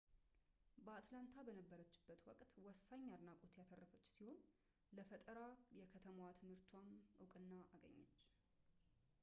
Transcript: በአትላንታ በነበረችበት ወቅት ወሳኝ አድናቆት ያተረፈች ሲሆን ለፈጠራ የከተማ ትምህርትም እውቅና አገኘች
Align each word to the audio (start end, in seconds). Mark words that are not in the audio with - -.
በአትላንታ 0.85 1.35
በነበረችበት 1.47 2.21
ወቅት 2.29 2.53
ወሳኝ 2.67 3.03
አድናቆት 3.15 3.53
ያተረፈች 3.61 4.05
ሲሆን 4.15 4.39
ለፈጠራ 4.99 5.41
የከተማ 5.81 6.19
ትምህርትም 6.41 6.87
እውቅና 7.25 7.51
አገኘች 7.77 8.17